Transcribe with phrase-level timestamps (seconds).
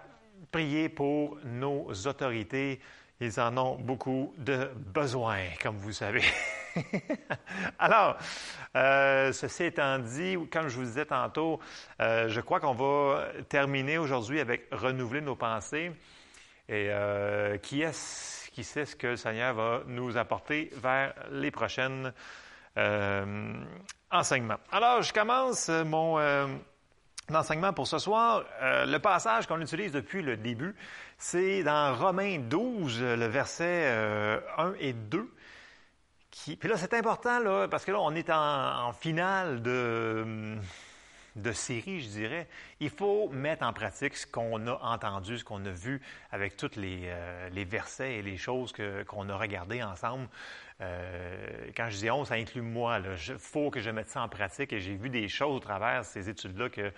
[0.51, 2.81] prier pour nos autorités.
[3.21, 6.23] Ils en ont beaucoup de besoin, comme vous savez.
[7.79, 8.17] Alors,
[8.77, 11.61] euh, ceci étant dit, comme je vous disais tantôt,
[12.01, 15.93] euh, je crois qu'on va terminer aujourd'hui avec renouveler nos pensées.
[16.69, 21.51] Et euh, qui, est, qui sait ce que le Seigneur va nous apporter vers les
[21.51, 22.13] prochaines
[24.11, 24.59] enseignements.
[24.73, 26.19] Alors, je commence mon
[27.31, 30.75] L'enseignement pour ce soir, euh, le passage qu'on utilise depuis le début,
[31.17, 35.33] c'est dans Romains 12, le verset 1 euh, et 2.
[36.31, 40.57] Qui, puis là, c'est important, là, parce que là, on est en, finale de,
[41.37, 42.47] de série, je dirais.
[42.81, 46.73] Il faut mettre en pratique ce qu'on a entendu, ce qu'on a vu avec tous
[46.77, 48.75] euh, les versets et les choses
[49.07, 50.29] qu'on a regardées ensemble.
[50.81, 52.99] Quand je dis on, ça inclut moi.
[52.99, 56.05] Il faut que je mette ça en pratique et j'ai vu des choses au travers
[56.05, 56.93] ces études-là que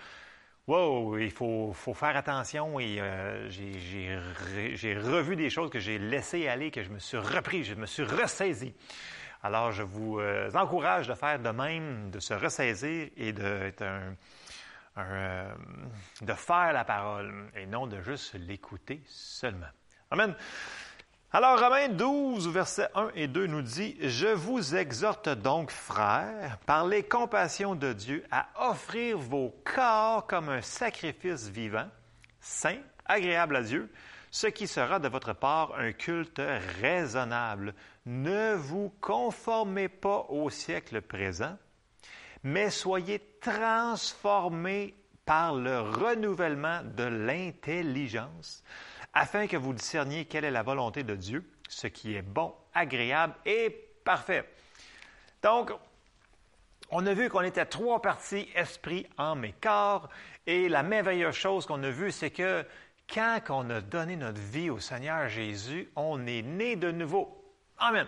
[0.67, 6.71] wow, il faut, faire attention et euh, j'ai revu des choses que j'ai laissées aller,
[6.71, 8.75] que je me suis repris, je me suis ressaisi.
[9.43, 13.71] Alors, je vous euh, encourage de faire de même, de se ressaisir et euh,
[16.23, 19.67] de faire la parole et non de juste l'écouter seulement.
[20.11, 20.35] Amen.
[21.39, 26.87] Alors, Romains 12, versets 1 et 2 nous dit, Je vous exhorte donc, frères, par
[26.87, 31.91] les compassions de Dieu, à offrir vos corps comme un sacrifice vivant,
[32.41, 33.93] saint, agréable à Dieu,
[34.31, 36.41] ce qui sera de votre part un culte
[36.81, 37.75] raisonnable.
[38.07, 41.59] Ne vous conformez pas au siècle présent,
[42.45, 44.95] mais soyez transformés
[45.27, 48.65] par le renouvellement de l'intelligence
[49.17, 53.35] afin que vous discerniez quelle est la volonté de Dieu, ce qui est bon, agréable
[53.47, 53.71] et
[54.05, 54.45] parfait.
[55.43, 55.73] Donc,
[56.91, 60.11] on a vu qu'on était trois parties, esprit, âme et corps,
[60.47, 62.63] et la merveilleuse chose qu'on a vue, c'est que
[63.13, 67.43] quand on a donné notre vie au Seigneur Jésus, on est né de nouveau.
[67.79, 68.07] Amen.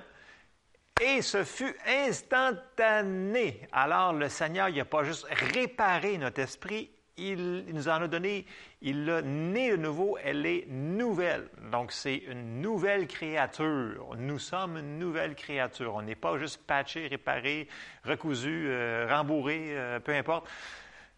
[1.01, 3.67] Et ce fut instantané.
[3.73, 8.47] Alors le Seigneur, n'a pas juste réparé notre esprit, il nous en a donné,
[8.81, 11.49] il l'a né de nouveau, elle est nouvelle.
[11.71, 14.15] Donc, c'est une nouvelle créature.
[14.17, 15.95] Nous sommes une nouvelle créature.
[15.97, 17.69] On n'est pas juste patché, réparé,
[18.05, 20.49] recousu, euh, rembourré, euh, peu importe,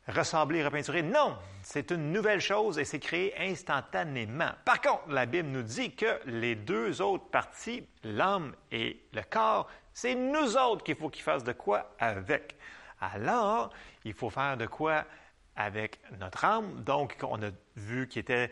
[0.08, 1.02] ressemblé, repeinturé.
[1.02, 4.50] Non, c'est une nouvelle chose et c'est créé instantanément.
[4.64, 9.68] Par contre, la Bible nous dit que les deux autres parties, l'âme et le corps,
[9.92, 12.56] c'est nous autres qu'il faut qu'ils fassent de quoi avec.
[13.00, 13.70] Alors,
[14.04, 15.04] il faut faire de quoi
[15.64, 16.82] avec notre âme.
[16.84, 18.50] Donc, on a vu qui était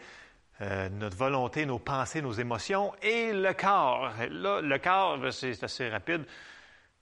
[0.60, 4.12] euh, notre volonté, nos pensées, nos émotions et le corps.
[4.30, 6.24] Là, le corps, c'est assez rapide.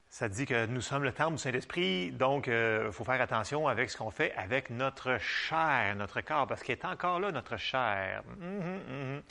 [0.09, 3.67] Ça dit que nous sommes le temple du Saint-Esprit, donc il euh, faut faire attention
[3.67, 7.57] avec ce qu'on fait avec notre chair, notre corps, parce qu'il est encore là, notre
[7.57, 8.23] chair.
[8.39, 9.23] Mhm, mhm.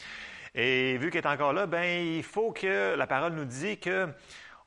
[0.53, 4.07] Et vu qu'il est encore là, ben il faut que la parole nous dit que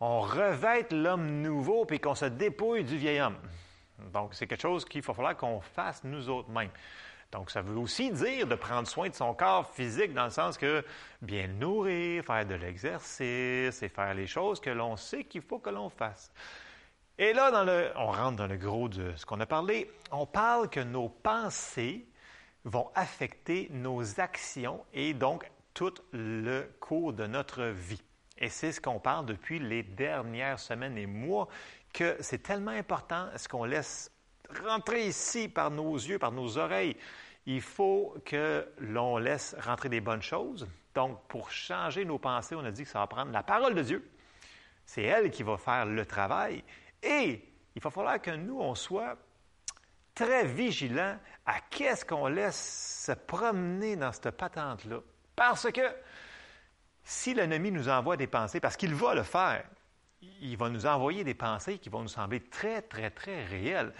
[0.01, 3.37] on revête l'homme nouveau puis qu'on se dépouille du vieil homme.
[4.13, 6.71] Donc, c'est quelque chose qu'il va falloir qu'on fasse nous autres mêmes.
[7.31, 10.57] Donc, ça veut aussi dire de prendre soin de son corps physique dans le sens
[10.57, 10.85] que
[11.21, 15.59] bien le nourrir, faire de l'exercice et faire les choses que l'on sait qu'il faut
[15.59, 16.33] que l'on fasse.
[17.19, 19.91] Et là, dans le, on rentre dans le gros de ce qu'on a parlé.
[20.13, 22.07] On parle que nos pensées
[22.65, 28.03] vont affecter nos actions et donc tout le cours de notre vie.
[28.39, 31.49] Et c'est ce qu'on parle depuis les dernières semaines et mois,
[32.21, 34.11] c'est tellement important ce qu'on laisse
[34.65, 36.97] rentrer ici par nos yeux, par nos oreilles.
[37.47, 40.67] Il faut que l'on laisse rentrer des bonnes choses.
[40.95, 43.83] Donc, pour changer nos pensées, on a dit que ça va prendre la parole de
[43.83, 44.11] Dieu.
[44.85, 46.65] C'est elle qui va faire le travail.
[47.03, 47.43] Et
[47.75, 49.17] il va falloir que nous, on soit
[50.15, 51.17] très vigilants
[51.47, 54.99] à qu'est-ce qu'on laisse se promener dans cette patente-là.
[55.37, 55.83] Parce que
[57.05, 59.65] si l'ennemi nous envoie des pensées, parce qu'il va le faire,
[60.21, 63.93] il va nous envoyer des pensées qui vont nous sembler très, très, très réelles.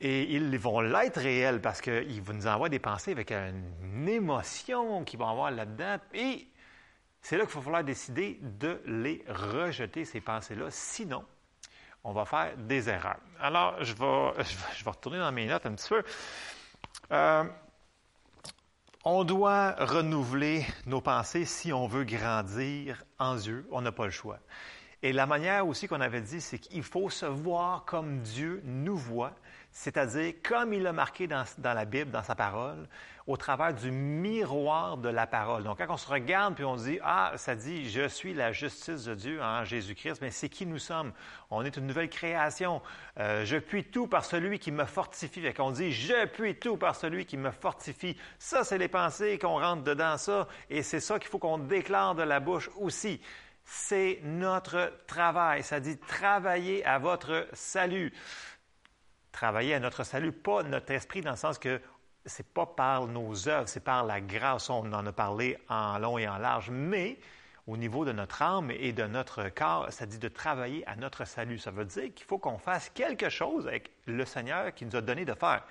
[0.00, 5.18] Et ils vont l'être réelles parce qu'il nous envoyer des pensées avec une émotion qu'il
[5.18, 5.96] va avoir là-dedans.
[6.14, 6.46] Et
[7.20, 10.66] c'est là qu'il va falloir décider de les rejeter, ces pensées-là.
[10.70, 11.24] Sinon,
[12.04, 13.18] on va faire des erreurs.
[13.40, 16.02] Alors, je vais, je vais, retourner dans mes notes un petit peu.
[17.10, 17.44] Euh,
[19.04, 23.66] on doit renouveler nos pensées si on veut grandir en Dieu.
[23.72, 24.38] On n'a pas le choix.
[25.00, 28.96] Et la manière aussi qu'on avait dit, c'est qu'il faut se voir comme Dieu nous
[28.96, 29.32] voit,
[29.70, 32.88] c'est-à-dire comme il l'a marqué dans, la Bible, dans sa parole,
[33.28, 35.62] au travers du miroir de la parole.
[35.62, 39.04] Donc, quand on se regarde puis on dit, ah, ça dit, je suis la justice
[39.04, 41.12] de Dieu en Jésus-Christ, mais c'est qui nous sommes?
[41.50, 42.82] On est une nouvelle création.
[43.20, 45.42] Euh, je puis tout par celui qui me fortifie.
[45.42, 48.16] Fait qu'on dit, je puis tout par celui qui me fortifie.
[48.40, 52.16] Ça, c'est les pensées qu'on rentre dedans ça, et c'est ça qu'il faut qu'on déclare
[52.16, 53.20] de la bouche aussi
[53.70, 55.62] c'est notre travail.
[55.62, 58.14] Ça dit travailler à votre salut.
[59.30, 61.78] Travailler à notre salut, pas notre esprit, dans le sens que
[62.24, 64.70] c'est pas par nos œuvres, c'est par la grâce.
[64.70, 67.18] On en a parlé en long et en large, mais
[67.66, 71.26] au niveau de notre âme et de notre corps, ça dit de travailler à notre
[71.26, 71.58] salut.
[71.58, 75.02] Ça veut dire qu'il faut qu'on fasse quelque chose avec le Seigneur qui nous a
[75.02, 75.62] donné de faire.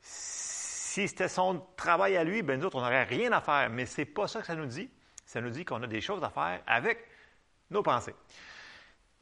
[0.00, 3.70] Si c'était son travail à lui, ben nous autres, on n'aurait rien à faire.
[3.70, 4.90] Mais c'est pas ça que ça nous dit.
[5.24, 7.09] Ça nous dit qu'on a des choses à faire avec
[7.70, 8.14] nos pensées.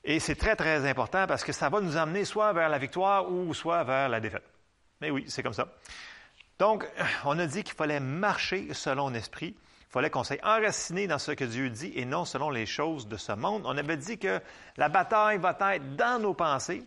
[0.04, 3.30] Et c'est très, très important parce que ça va nous amener soit vers la victoire
[3.30, 4.44] ou soit vers la défaite.
[5.00, 5.68] Mais oui, c'est comme ça.
[6.58, 6.88] Donc,
[7.24, 9.54] on a dit qu'il fallait marcher selon l'esprit.
[9.88, 13.08] Il fallait qu'on s'aille enraciné dans ce que Dieu dit et non selon les choses
[13.08, 13.62] de ce monde.
[13.64, 14.40] On avait dit que
[14.76, 16.84] la bataille va être dans nos pensées.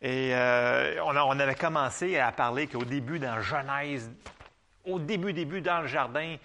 [0.00, 4.10] Et euh, on, on, avait commencé à parler qu'au début, dans Genèse,
[4.86, 6.36] au début, début, dans le jardin,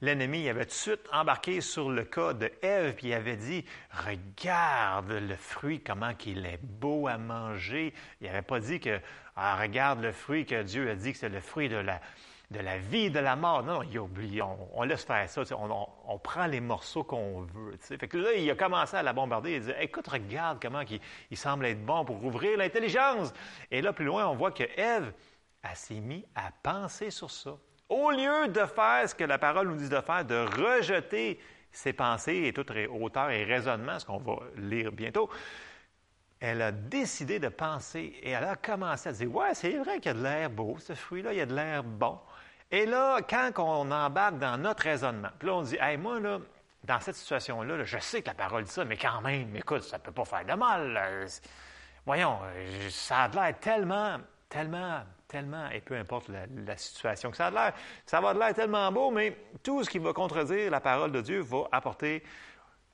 [0.00, 3.64] l'ennemi avait tout de suite embarqué sur le cas de Ève, puis il avait dit
[3.92, 7.94] Regarde le fruit, comment qu'il est beau à manger.
[8.20, 9.00] Il n'avait pas dit que
[9.36, 12.00] ah, Regarde le fruit que Dieu a dit que c'est le fruit de la,
[12.50, 13.62] de la vie de la mort.
[13.62, 14.42] Non, il a oublié.
[14.42, 15.42] On, laisse faire ça.
[15.56, 17.76] On, prend les morceaux qu'on veut.
[17.80, 19.54] Fait que là, il a commencé à la bombarder.
[19.54, 20.82] Il dit Écoute, regarde comment
[21.30, 23.32] il, semble être bon pour ouvrir l'intelligence.
[23.70, 25.12] Et là, plus loin, on voit que Ève,
[25.74, 27.56] s'est mise à penser sur ça.
[27.90, 31.40] Au lieu de faire ce que la parole nous dit de faire, de rejeter
[31.72, 35.28] ses pensées et toute hauteur et raisonnement, ce qu'on va lire bientôt,
[36.38, 40.06] elle a décidé de penser et elle a commencé à dire Ouais, c'est vrai qu'il
[40.06, 42.16] y a de l'air beau, ce fruit-là, il y a de l'air bon.
[42.70, 46.38] Et là, quand on embarque dans notre raisonnement, puis là, on dit Hey, moi, là,
[46.84, 49.98] dans cette situation-là, je sais que la parole dit ça, mais quand même, écoute, ça
[49.98, 51.26] ne peut pas faire de mal.
[52.06, 52.38] Voyons,
[52.88, 54.18] ça a l'air tellement,
[54.48, 57.72] tellement tellement, et peu importe la, situation que ça a l'air,
[58.04, 61.20] ça va de l'air tellement beau, mais tout ce qui va contredire la parole de
[61.20, 62.22] Dieu va apporter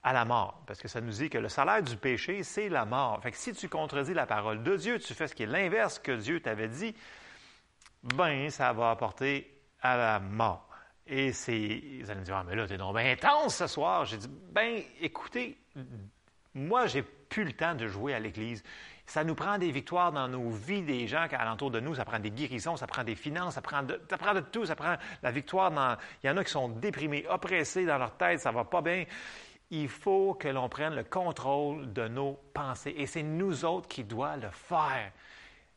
[0.02, 0.62] à la mort.
[0.66, 3.20] Parce que ça nous dit que le salaire du péché, c'est la mort.
[3.22, 5.98] Fait que si tu contredis la parole de Dieu, tu fais ce qui est l'inverse
[5.98, 6.94] que Dieu t'avait dit,
[8.02, 10.68] ben, ça va apporter à la mort.
[11.06, 11.82] Et c'est.
[12.02, 14.04] Vous allez me dire, ah, mais là, t'es donc bien intense ce soir.
[14.04, 15.58] J'ai dit, ben, écoutez,
[16.54, 18.62] moi, j'ai plus le temps de jouer à l'Église.
[19.06, 21.94] Ça nous prend des victoires dans nos vies des gens qui alentour de nous.
[21.94, 24.66] Ça prend des guérisons, ça prend des finances, ça prend de, ça prend de tout.
[24.66, 25.96] Ça prend la victoire dans.
[26.22, 29.04] Il y en a qui sont déprimés, oppressés dans leur tête, ça va pas bien.
[29.70, 32.94] Il faut que l'on prenne le contrôle de nos pensées.
[32.96, 35.12] Et c'est nous autres qui doit le faire.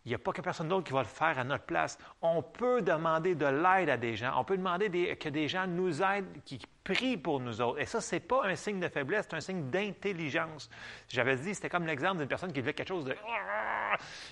[0.09, 1.99] Il n'y a pas que personne d'autre qui va le faire à notre place.
[2.23, 4.31] On peut demander de l'aide à des gens.
[4.37, 7.79] On peut demander que des gens nous aident, qui prient pour nous autres.
[7.79, 10.67] Et ça, ce n'est pas un signe de faiblesse, c'est un signe d'intelligence.
[11.09, 13.15] J'avais dit, c'était comme l'exemple d'une personne qui voulait quelque chose de...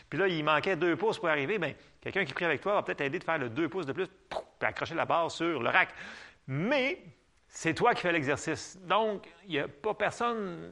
[0.09, 1.59] Puis là, il manquait deux pouces pour arriver.
[1.59, 3.93] Bien, quelqu'un qui prie avec toi va peut-être aider de faire le deux pouces de
[3.93, 5.89] plus, puis accrocher la barre sur le rack.
[6.47, 7.03] Mais
[7.47, 8.79] c'est toi qui fais l'exercice.
[8.81, 10.71] Donc, il n'y a pas personne,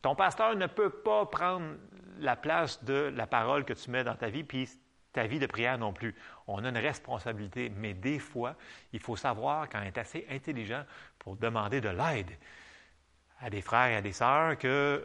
[0.00, 1.74] ton pasteur ne peut pas prendre
[2.18, 4.68] la place de la parole que tu mets dans ta vie, puis
[5.12, 6.14] ta vie de prière non plus.
[6.46, 8.56] On a une responsabilité, mais des fois,
[8.92, 10.84] il faut savoir, quand on est assez intelligent,
[11.18, 12.30] pour demander de l'aide
[13.40, 15.04] à des frères et à des sœurs que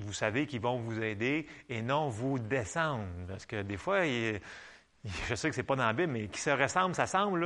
[0.00, 3.04] vous savez qu'ils vont vous aider et non vous descendre.
[3.28, 6.50] Parce que des fois, je sais que c'est pas dans la Bible, mais qui se
[6.50, 7.44] ressemble, ça semble.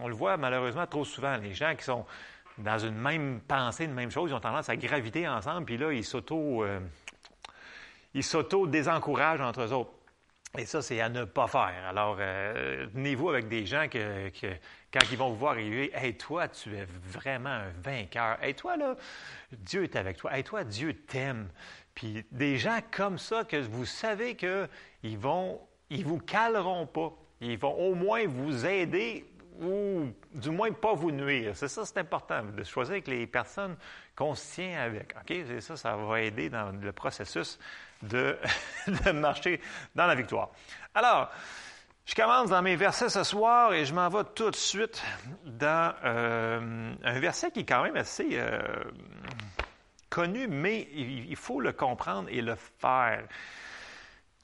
[0.00, 1.36] on le voit malheureusement trop souvent.
[1.38, 2.04] Les gens qui sont
[2.58, 5.92] dans une même pensée, une même chose, ils ont tendance à graviter ensemble, puis là,
[5.92, 6.80] ils s'auto, euh,
[8.14, 9.92] ils s'auto-désencouragent entre eux autres.
[10.58, 11.82] Et ça, c'est à ne pas faire.
[11.88, 14.30] Alors, euh, tenez-vous avec des gens que,
[14.92, 18.36] quand ils vont vous voir arriver, Hey, toi, tu es vraiment un vainqueur.
[18.42, 18.94] Hey, toi, là,
[19.52, 20.36] Dieu est avec toi.
[20.36, 21.48] Hey, toi, Dieu t'aime.
[21.94, 27.14] Puis des gens comme ça que vous savez qu'ils vont, ils vous caleront pas.
[27.40, 29.24] Ils vont au moins vous aider
[29.60, 31.52] ou du moins pas vous nuire.
[31.54, 33.76] C'est ça, c'est important, de choisir avec les personnes
[34.16, 35.14] qu'on se tient avec.
[35.16, 35.60] OK?
[35.60, 37.58] Ça, ça va aider dans le processus
[38.02, 38.36] de,
[39.12, 39.60] marcher
[39.94, 40.50] dans la victoire.
[40.94, 41.30] Alors,
[42.04, 45.02] je commence dans mes versets ce soir et je m'en vais tout de suite
[45.44, 48.60] dans euh, un verset qui est quand même assez euh,
[50.10, 53.24] connu, mais il, faut le comprendre et le faire.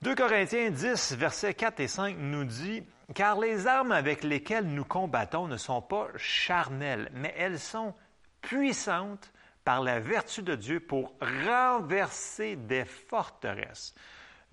[0.02, 2.84] 2 Corinthiens 10, versets 4 et 5 nous dit,
[3.16, 7.94] Car les armes avec lesquelles nous combattons ne sont pas charnelles, mais elles sont
[8.40, 9.32] puissantes
[9.64, 13.92] par la vertu de Dieu pour renverser des forteresses.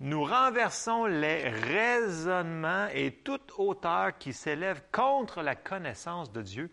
[0.00, 6.72] Nous renversons les raisonnements et toute hauteur qui s'élève contre la connaissance de Dieu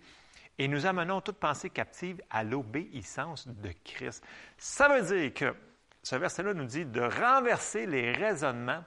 [0.57, 4.23] et nous amenons toute pensée captive à l'obéissance de Christ.
[4.57, 5.55] Ça veut dire que
[6.03, 8.83] ce verset-là nous dit de renverser les raisonnements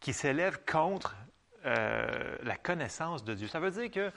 [0.00, 1.16] qui s'élèvent contre
[1.64, 3.46] euh, la connaissance de Dieu.
[3.46, 4.10] Ça veut dire que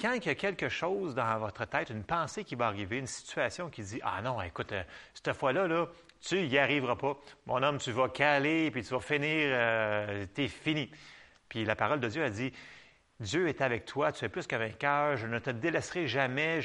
[0.00, 3.06] quand il y a quelque chose dans votre tête, une pensée qui va arriver, une
[3.06, 5.86] situation qui dit Ah non, écoute, euh, cette fois-là, là,
[6.20, 7.18] tu n'y arriveras pas.
[7.46, 10.90] Mon homme, tu vas caler, puis tu vas finir, euh, tu es fini.
[11.48, 12.52] Puis la parole de Dieu a dit
[13.18, 16.60] Dieu est avec toi, tu es plus qu'un vainqueur, je ne te délaisserai jamais.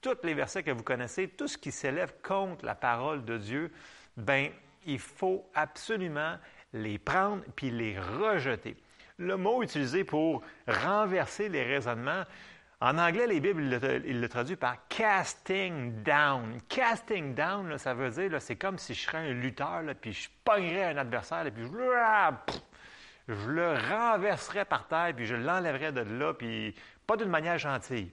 [0.00, 3.72] Tous les versets que vous connaissez, tout ce qui s'élève contre la parole de Dieu,
[4.16, 4.50] ben,
[4.86, 6.36] il faut absolument
[6.72, 8.76] les prendre puis les rejeter
[9.18, 12.22] le mot utilisé pour renverser les raisonnements,
[12.80, 16.60] en anglais, les Bibles, le, traduisent par casting down.
[16.68, 20.84] Casting down, ça veut dire, c'est comme si je serais un lutteur, puis je pognerais
[20.84, 26.72] un adversaire, puis je, je, le renverserais par terre, puis je l'enlèverais de là, puis
[27.04, 28.12] pas d'une manière gentille.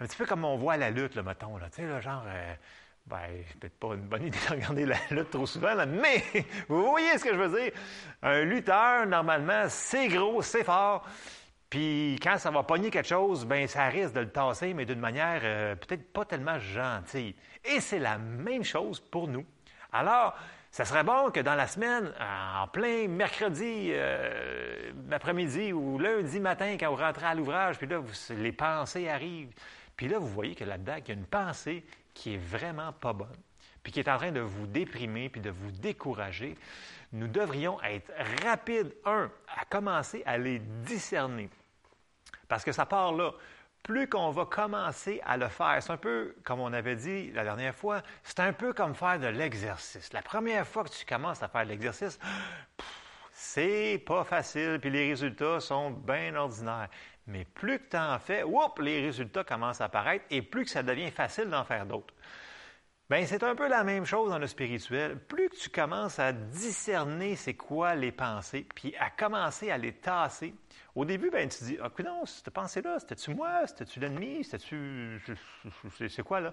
[0.00, 2.54] Un petit peu comme on voit la lutte, là, mettons, là, tu sais, genre, euh,
[3.06, 6.24] ben, peut-être pas une bonne idée de regarder la lutte trop souvent, mais
[6.68, 7.72] vous voyez ce que je veux dire.
[8.22, 11.04] Un lutteur, normalement, c'est gros, c'est fort.
[11.70, 15.00] Puis quand ça va pogner quelque chose, ben ça risque de le tasser, mais d'une
[15.00, 17.34] manière euh, peut-être pas tellement gentille.
[17.64, 19.44] Et c'est la même chose pour nous.
[19.92, 20.34] Alors,
[20.70, 26.76] ça serait bon que dans la semaine, en plein mercredi euh, après-midi ou lundi matin,
[26.78, 28.00] quand vous rentrez à l'ouvrage, puis là,
[28.30, 29.52] les pensées arrivent.
[29.98, 33.12] Puis là, vous voyez que là-dedans, il y a une pensée qui est vraiment pas
[33.12, 33.36] bonne,
[33.82, 36.56] puis qui est en train de vous déprimer, puis de vous décourager,
[37.12, 38.10] nous devrions être
[38.44, 41.50] rapides, un, à commencer à les discerner.
[42.46, 43.32] Parce que ça part là.
[43.82, 47.42] Plus qu'on va commencer à le faire, c'est un peu, comme on avait dit la
[47.42, 50.12] dernière fois, c'est un peu comme faire de l'exercice.
[50.12, 52.18] La première fois que tu commences à faire de l'exercice,
[53.32, 56.88] c'est pas facile, puis les résultats sont bien ordinaires.
[57.28, 58.42] Mais plus que tu en fais,
[58.80, 62.14] les résultats commencent à apparaître et plus que ça devient facile d'en faire d'autres.
[63.10, 65.18] Bien, c'est un peu la même chose dans le spirituel.
[65.18, 69.94] Plus que tu commences à discerner c'est quoi les pensées, puis à commencer à les
[69.94, 70.54] tasser,
[70.94, 75.22] au début, ben, tu te dis, ah, non, cette pensée-là, c'était-tu moi, c'était-tu l'ennemi, c'était-tu,
[76.08, 76.52] c'est quoi là?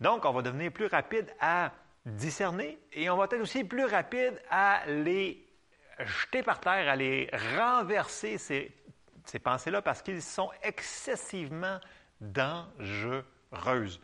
[0.00, 1.72] Donc, on va devenir plus rapide à
[2.04, 5.44] discerner et on va être aussi plus rapide à les
[5.98, 8.72] jeter par terre, à les renverser, ces
[9.28, 11.78] ces pensées-là parce qu'ils sont excessivement
[12.20, 14.00] dangereuses.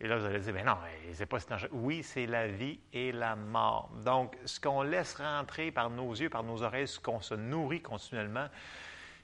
[0.00, 0.76] Et là, vous allez dire, mais non,
[1.12, 1.70] c'est pas si dangereux.
[1.72, 3.90] Oui, c'est la vie et la mort.
[4.04, 7.80] Donc, ce qu'on laisse rentrer par nos yeux, par nos oreilles, ce qu'on se nourrit
[7.80, 8.48] continuellement,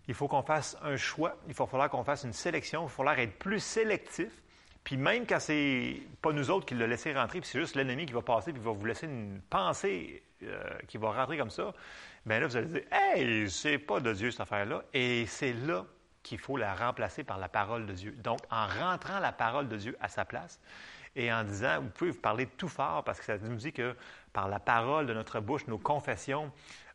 [0.06, 1.36] il faut qu'on fasse un choix.
[1.48, 2.82] Il va falloir qu'on fasse une sélection.
[2.82, 4.42] Il va falloir être plus sélectif.
[4.84, 8.06] Puis même quand c'est pas nous autres qui le laissons rentrer, puis c'est juste l'ennemi
[8.06, 11.74] qui va passer, puis va vous laisser une pensée euh, qui va rentrer comme ça,
[12.24, 14.82] bien là, vous allez dire, hey, c'est pas de Dieu cette affaire-là.
[14.94, 15.84] Et c'est là
[16.22, 18.12] qu'il faut la remplacer par la parole de Dieu.
[18.22, 20.60] Donc, en rentrant la parole de Dieu à sa place
[21.16, 23.94] et en disant, vous pouvez vous parler tout fort parce que ça nous dit que
[24.32, 26.52] par la parole de notre bouche, nos confessions.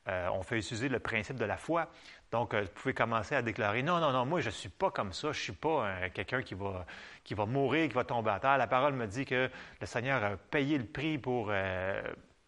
[0.07, 1.89] Euh, on fait utiliser le principe de la foi.
[2.31, 4.91] Donc, euh, vous pouvez commencer à déclarer Non, non, non, moi, je ne suis pas
[4.91, 5.31] comme ça.
[5.31, 8.57] Je ne suis pas quelqu'un qui va, mourir, qui va tomber à terre.
[8.57, 11.51] La parole me dit que le Seigneur a payé le prix pour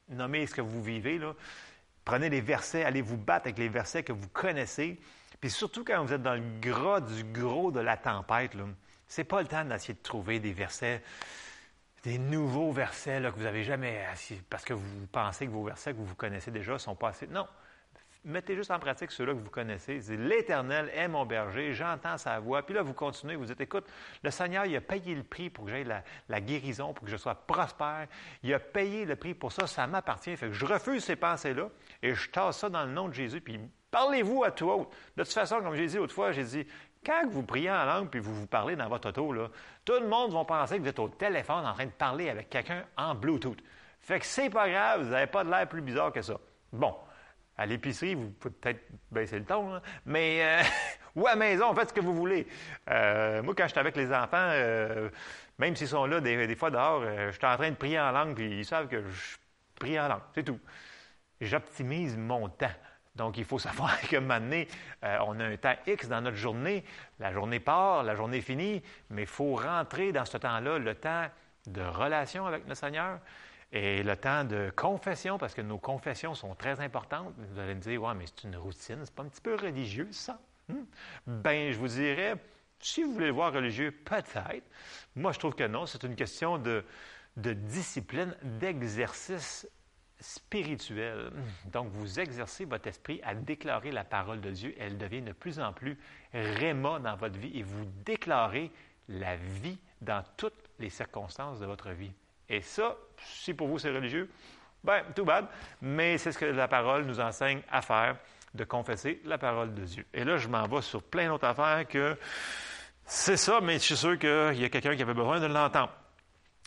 [0.10, 1.20] nommer ce que vous vivez.
[2.06, 5.00] Prenez les versets, allez vous battre avec les versets que vous connaissez.
[5.42, 8.54] Puis surtout quand vous êtes dans le gras du gros de la tempête,
[9.08, 11.02] ce n'est pas le temps d'essayer de trouver des versets,
[12.04, 14.04] des nouveaux versets là, que vous n'avez jamais,
[14.50, 17.28] parce que vous pensez que vos versets que vous connaissez déjà sont pas assez.
[17.28, 17.48] Non,
[18.26, 20.00] mettez juste en pratique ceux-là que vous connaissez.
[20.10, 22.64] L'Éternel est mon berger, j'entends sa voix.
[22.64, 23.86] Puis là, vous continuez, vous dites, écoute,
[24.24, 27.18] le Seigneur, il a payé le prix pour que j'aie la, guérison, pour que je
[27.18, 28.08] sois prospère.
[28.44, 30.36] Il a payé le prix pour ça, ça m'appartient.
[30.36, 31.70] Fait que je refuse ces pensées-là
[32.02, 33.42] et je tasse ça dans le nom de Jésus.
[33.42, 33.60] Puis
[33.92, 34.90] parlez-vous à tout autre.
[35.16, 36.68] De toute façon, comme j'ai dit autrefois, j'ai dit,
[37.06, 39.34] quand vous priez en langue puis vous vous parlez dans votre auto,
[39.86, 42.50] tout le monde va penser que vous êtes au téléphone en train de parler avec
[42.50, 43.60] quelqu'un en Bluetooth.
[44.02, 46.38] Fait que c'est pas grave, vous n'avez pas de l'air plus bizarre que ça.
[46.72, 46.96] Bon,
[47.58, 50.64] à l'épicerie, vous pouvez peut-être baisser le ton, mais euh,
[51.16, 52.48] ou à la maison, faites ce que vous voulez.
[52.90, 55.10] Euh, moi, quand je suis avec les enfants, euh,
[55.58, 58.36] même s'ils sont là des, fois dehors, je suis en train de prier en langue,
[58.36, 59.38] puis ils savent que je
[59.76, 60.60] prie en langue, c'est tout.
[61.42, 62.68] J'optimise mon temps.
[63.16, 64.64] Donc, il faut savoir que maintenant,
[65.02, 66.84] on a un temps X dans notre journée.
[67.20, 71.26] La journée part, la journée finit, mais il faut rentrer dans ce temps-là le temps
[71.66, 73.20] de relation avec le Seigneur,
[73.72, 77.34] et le temps de confession, parce que nos confessions sont très importantes.
[77.38, 80.08] Vous allez me dire, ouais, mais c'est une routine, c'est pas un petit peu religieux,
[80.12, 80.40] ça?
[80.70, 80.84] Hmm?
[81.26, 82.36] Ben, je vous dirais,
[82.80, 84.64] si vous voulez le voir religieux, peut-être.
[85.16, 85.86] Moi, je trouve que non.
[85.86, 86.84] C'est une question de,
[87.36, 89.68] de discipline, d'exercice
[90.20, 91.32] spirituel.
[91.66, 94.76] Donc, vous exercez votre esprit à déclarer la parole de Dieu.
[94.80, 95.98] Elle devient de plus en plus
[96.34, 98.72] réma dans votre vie et vous déclarez
[99.10, 102.12] la vie dans toutes les circonstances de votre vie.
[102.50, 104.30] Et ça, si pour vous c'est religieux,
[104.84, 105.48] ben, tout bad,
[105.82, 108.18] mais c'est ce que la parole nous enseigne à faire,
[108.54, 110.06] de confesser la parole de Dieu.
[110.14, 112.18] Et là, je m'en vais sur plein d'autres affaires que
[113.06, 115.92] c'est ça, mais je suis sûr qu'il y a quelqu'un qui avait besoin de l'entendre.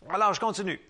[0.09, 0.81] Alors, je continue.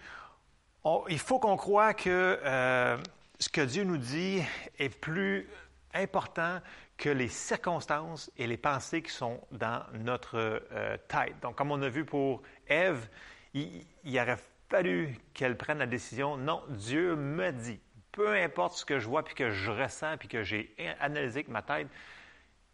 [1.08, 2.96] il faut qu'on croie que euh,
[3.38, 4.42] ce que Dieu nous dit
[4.78, 5.48] est plus
[5.94, 6.60] important
[6.96, 11.34] que les circonstances et les pensées qui sont dans notre euh, tête.
[11.42, 13.08] Donc, comme on a vu pour Ève,
[13.54, 14.38] il, il aurait
[14.70, 16.36] fallu qu'elle prenne la décision.
[16.36, 17.80] Non, Dieu me dit,
[18.12, 21.48] peu importe ce que je vois, puis que je ressens, puis que j'ai analysé avec
[21.48, 21.88] ma tête,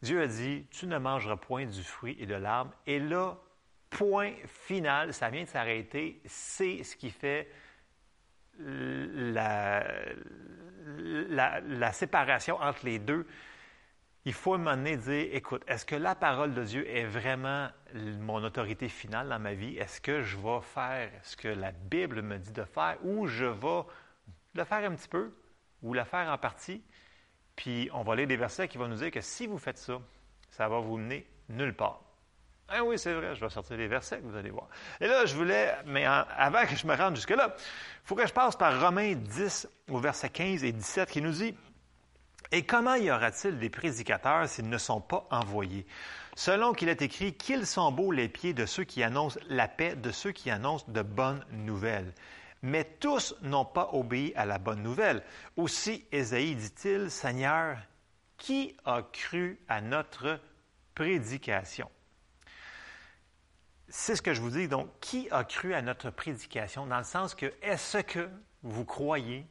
[0.03, 2.73] Dieu a dit, tu ne mangeras point du fruit et de l'arbre.
[2.87, 3.37] Et là,
[3.91, 7.51] point final, ça vient de s'arrêter, c'est ce qui fait
[8.59, 9.85] la,
[11.29, 13.27] la, séparation entre les deux
[14.27, 18.43] il faut à un dire, écoute, est-ce que la parole de Dieu est vraiment mon
[18.43, 19.77] autorité finale dans ma vie?
[19.79, 23.45] Est-ce que je vais faire ce que la Bible me dit de faire ou je
[23.45, 23.83] vais
[24.55, 25.33] le faire un petit peu
[25.81, 26.83] ou le faire en partie?
[27.55, 30.01] Puis on va lire des versets qui vont nous dire que si vous faites ça,
[30.51, 32.01] ça va vous mener nulle part.
[32.69, 34.67] Ah oui, c'est vrai, je vais sortir des versets, vous allez voir.
[35.01, 38.33] Et là, je voulais, mais avant que je me rende jusque-là, il faut que je
[38.33, 41.55] passe par Romains 10 au verset 15 et 17 qui nous dit,
[42.53, 45.87] et comment y aura-t-il des prédicateurs s'ils ne sont pas envoyés?
[46.37, 49.97] Selon qu'il est écrit, qu'ils sont beaux les pieds de ceux qui annoncent la paix,
[49.97, 52.13] de ceux qui annoncent de bonnes nouvelles.
[52.63, 55.23] Mais tous n'ont pas obéi à la bonne nouvelle.
[55.57, 57.79] Aussi, Ésaïe dit-il, Seigneur,
[58.37, 60.41] qui a cru à notre
[60.95, 61.91] prédication?
[63.89, 64.69] C'est ce que je vous dis.
[64.69, 66.87] Donc, qui a cru à notre prédication?
[66.87, 68.29] Dans le sens que, est-ce que
[68.63, 69.47] vous croyez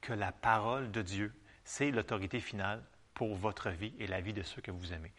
[0.00, 1.32] que la parole de Dieu
[1.66, 2.80] c'est l'autorité finale
[3.12, 5.12] pour votre vie et la vie de ceux que vous aimez.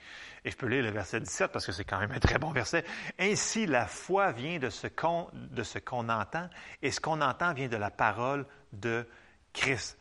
[0.46, 2.52] Et je peux lire le verset 17 parce que c'est quand même un très bon
[2.52, 2.86] verset.
[3.20, 5.28] Ainsi, la foi vient de ce qu'on,
[6.10, 6.50] entend
[6.82, 9.06] et ce qu'on entend vient de la parole de
[9.52, 10.00] Christ.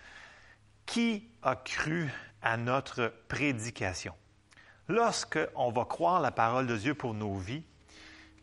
[0.84, 2.08] Qui a cru
[2.42, 4.14] à notre prédication?
[4.88, 7.64] Lorsqu'on va croire la parole de Dieu pour nos vies,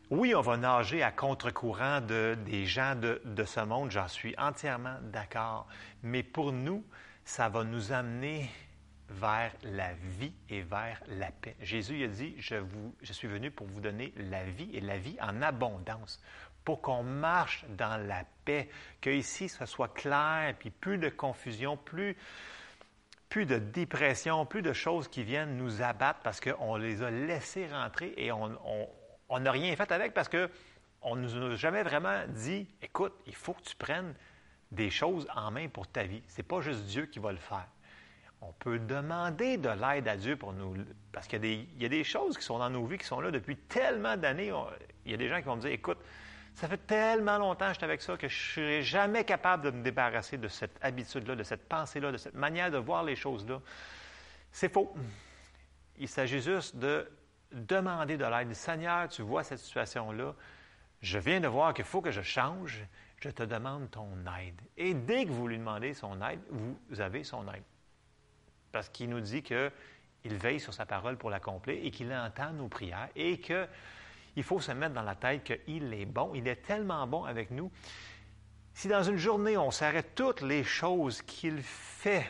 [0.09, 4.97] oui, on va nager à contre-courant de, des gens de ce monde, j'en suis entièrement
[5.03, 5.67] d'accord.
[6.01, 6.83] Mais pour nous,
[7.25, 8.49] ça va nous amener
[9.09, 11.55] vers la vie et vers la paix.
[11.61, 15.41] Jésus a dit, je, suis venu pour vous donner la vie et la vie en
[15.41, 16.21] abondance,
[16.63, 18.69] pour qu'on marche dans la paix,
[19.01, 22.15] que ici ce soit clair, puis plus de confusion, plus,
[23.29, 27.67] plus de dépression, plus de choses qui viennent nous abattre parce qu'on les a laissés
[27.67, 32.67] rentrer et on n'a rien fait avec parce qu'on ne nous a jamais vraiment dit,
[32.81, 34.13] écoute, il faut que tu prennes
[34.73, 36.21] des choses en main pour ta vie.
[36.27, 37.67] Ce n'est pas juste Dieu qui va le faire.
[38.41, 40.75] On peut demander de l'aide à Dieu pour nous.
[41.11, 41.45] Parce qu'il
[41.79, 44.51] y, a des choses qui sont dans nos vies, qui sont là depuis tellement d'années.
[45.05, 45.99] Il y a des gens qui vont me dire écoute,
[46.55, 49.63] Ça fait tellement longtemps que je suis avec ça que je ne serai jamais capable
[49.63, 53.15] de me débarrasser de cette habitude-là, de cette pensée-là, de cette manière de voir les
[53.15, 53.61] choses-là.
[54.51, 54.93] C'est faux.
[55.97, 57.09] Il s'agit juste de
[57.53, 58.53] demander de l'aide.
[58.53, 60.33] Seigneur, tu vois cette situation-là.
[61.01, 62.83] Je viens de voir qu'il faut que je change.
[63.23, 64.59] Je te demande ton aide.
[64.75, 67.63] Et dès que vous lui demandez son aide, vous avez son aide.
[68.73, 69.71] Parce qu'il nous dit qu'il
[70.23, 74.73] veille sur sa parole pour l'accomplir et qu'il entend nos prières et qu'il faut se
[74.73, 76.33] mettre dans la tête qu'il est bon.
[76.35, 77.71] Il est tellement bon avec nous.
[78.73, 82.29] Si dans une journée, on s'arrête toutes les choses qu'il fait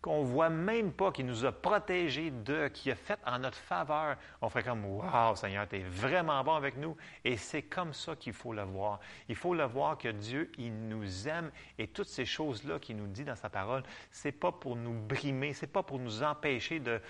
[0.00, 3.56] qu'on ne voit même pas, qui nous a protégés de, qui a fait en notre
[3.56, 6.96] faveur, on ferait comme Wow, Seigneur, tu es vraiment bon avec nous.
[7.24, 9.00] Et c'est comme ça qu'il faut le voir.
[9.28, 13.08] Il faut le voir que Dieu, il nous aime et toutes ces choses-là qu'il nous
[13.08, 17.00] dit dans sa parole, c'est pas pour nous brimer, c'est pas pour nous empêcher de,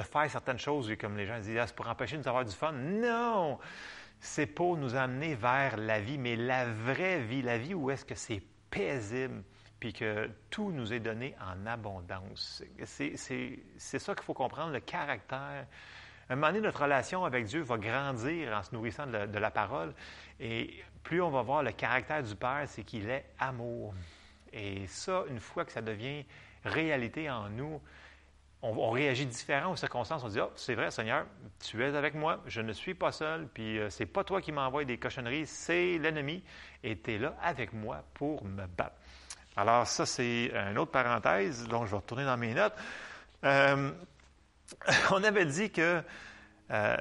[0.00, 2.54] faire certaines choses, comme les gens disent, ah, c'est pour empêcher de nous avoir du
[2.54, 2.72] fun.
[2.72, 3.58] Non!
[4.20, 8.04] C'est pour nous amener vers la vie, mais la vraie vie, la vie où est-ce
[8.04, 9.42] que c'est paisible
[9.80, 12.62] puis que tout nous est donné en abondance.
[12.84, 13.16] C'est
[13.76, 15.66] ça qu'il faut comprendre, le caractère.
[16.28, 19.50] À un moment donné, notre relation avec Dieu va grandir en se nourrissant de la,
[19.50, 19.94] parole.
[20.40, 23.94] Et plus on va voir le caractère du Père, c'est qu'il est amour.
[24.52, 26.24] Et ça, une fois que ça devient
[26.64, 27.80] réalité en nous,
[28.62, 30.24] on, réagit différent aux circonstances.
[30.24, 31.26] On dit, oh, c'est vrai, Seigneur,
[31.60, 34.50] tu es avec moi, je ne suis pas seul, puis euh, c'est pas toi qui
[34.50, 36.42] m'envoie des cochonneries, c'est l'ennemi,
[36.82, 38.96] et tu es là avec moi pour me battre.
[39.56, 42.74] Alors, ça, c'est une autre parenthèse, donc je vais retourner dans mes notes.
[43.44, 43.90] Euh,
[45.10, 46.02] on avait dit que
[46.70, 46.96] euh,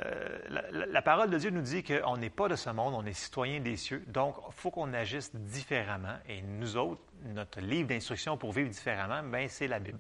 [0.69, 3.59] la, parole de Dieu nous dit qu'on n'est pas de ce monde, on est citoyen
[3.59, 6.17] des cieux, donc il faut qu'on agisse différemment.
[6.29, 9.99] Et nous autres, notre livre d'instruction pour vivre différemment, ben, c'est la Bible.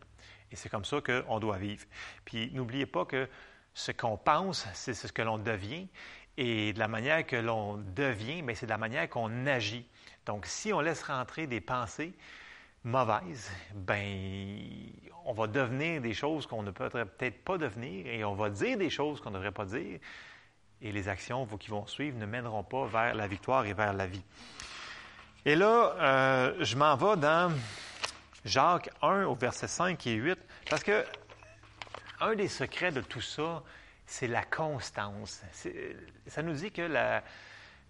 [0.51, 1.83] Et c'est comme ça qu'on doit vivre.
[2.23, 3.27] Puis n'oubliez pas que
[3.73, 5.87] ce qu'on pense, c'est ce que l'on devient.
[6.37, 9.87] Et de la manière que l'on devient, ben, c'est de la manière qu'on agit.
[10.25, 12.13] Donc, si on laisse rentrer des pensées,
[12.85, 14.17] mauvaise, ben,
[15.25, 18.77] on va devenir des choses qu'on ne peut peut-être pas devenir et on va dire
[18.77, 19.99] des choses qu'on ne devrait pas dire.
[20.81, 24.05] Et les actions qui vont suivre ne mèneront pas vers la victoire et vers la
[24.05, 24.23] vie.
[25.45, 27.51] Et là, euh, je m'en vais dans
[28.45, 30.37] Jacques 1 au verset 5 et 8,
[30.69, 31.03] parce que
[32.19, 33.63] un des secrets de tout ça,
[34.05, 35.41] c'est la constance.
[36.27, 37.23] Ça nous dit que la,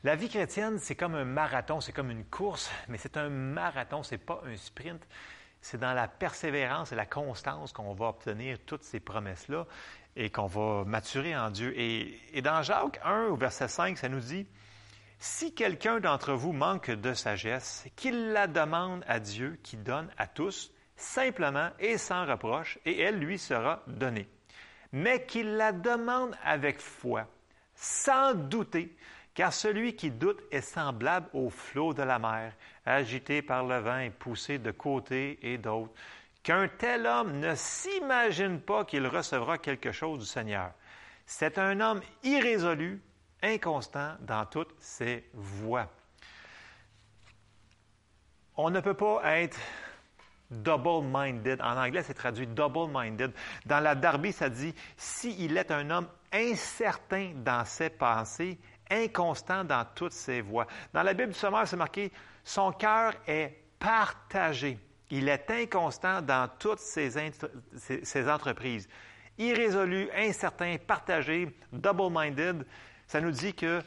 [0.06, 4.04] la vie chrétienne, c'est comme un marathon, c'est comme une course, mais c'est un marathon,
[4.04, 5.02] ce n'est pas un sprint.
[5.62, 9.66] C'est dans la persévérance et la constance qu'on va obtenir toutes ces promesses-là
[10.16, 11.74] et qu'on va maturer en Dieu.
[11.76, 14.46] Et, et, dans Jacques 1, au verset 5, ça nous dit,
[15.18, 20.28] Si quelqu'un d'entre vous manque de sagesse, qu'il la demande à Dieu qui donne à
[20.28, 24.30] tous, simplement et sans reproche, et elle lui sera donnée.
[24.92, 27.26] Mais qu'il la demande avec foi,
[27.74, 28.96] sans douter,
[29.36, 32.54] car celui qui doute est semblable au flot de la mer,
[32.86, 35.94] agité par le vent et poussé de côté et d'autre.
[36.42, 40.72] Qu'un tel homme ne s'imagine pas qu'il recevra quelque chose du Seigneur.
[41.26, 43.02] C'est un homme irrésolu,
[43.44, 45.90] inconstant dans toutes ses voies.
[48.56, 49.60] On ne peut pas être
[50.50, 51.62] double-minded.
[51.62, 53.34] En anglais, c'est traduit double-minded.
[53.66, 59.86] Dans la Darby, ça dit s'il est un homme incertain dans ses pensées, inconstant dans
[59.96, 60.68] toutes ses voies.
[60.94, 62.12] Dans la Bible du Sommeur, c'est marqué
[62.44, 64.80] Son cœur est partagé.
[65.10, 67.12] Il est inconstant dans toutes ses,
[68.04, 68.88] ses entreprises.
[69.38, 72.66] Irrésolu, incertain, partagé, double-minded,
[73.08, 73.82] ça nous dit que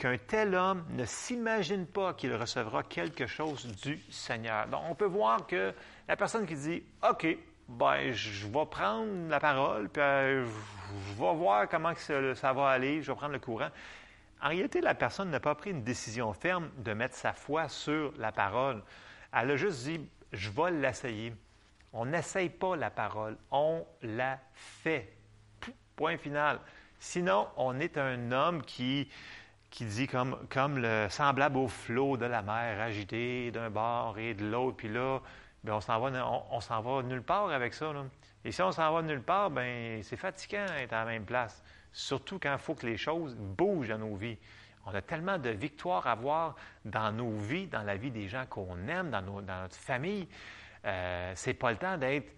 [0.00, 4.66] qu'un tel homme ne s'imagine pas qu'il recevra quelque chose du Seigneur.
[4.68, 5.74] Donc, on peut voir que
[6.08, 7.26] la personne qui dit OK,
[7.68, 13.02] ben, je vais prendre la parole, puis euh, je vais voir comment ça va aller,
[13.02, 13.68] je vais prendre le courant.
[14.42, 18.12] En réalité, la personne n'a pas pris une décision ferme de mettre sa foi sur
[18.16, 18.82] la parole.
[19.34, 20.00] Elle a juste dit,
[20.32, 21.34] je vais l'essayer.
[21.92, 25.12] On n'essaye pas la parole, on la fait.
[25.94, 26.58] Point final.
[26.98, 29.10] Sinon, on est un homme qui,
[29.68, 34.32] qui dit comme, comme le semblable au flot de la mer, agité d'un bord et
[34.32, 35.20] de l'autre, puis là,
[35.62, 37.92] bien, on s'en va, on, s'en va nulle part avec ça.
[38.44, 41.62] Et si on s'en va nulle part, ben c'est fatigant d'être à la même place
[41.92, 44.38] surtout quand il faut que les choses bougent dans nos vies.
[44.86, 48.46] On a tellement de victoires à voir dans nos vies, dans la vie des gens
[48.48, 50.26] qu'on aime, dans, notre famille.
[50.84, 52.32] Euh, c'est pas le temps d'être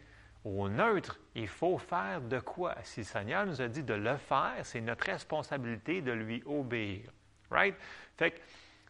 [0.44, 1.20] au neutre.
[1.34, 2.74] Il faut faire de quoi?
[2.82, 7.10] Si le Seigneur nous a dit de le faire, c'est notre responsabilité de lui obéir.
[7.50, 7.76] Right?
[8.16, 8.40] Fait que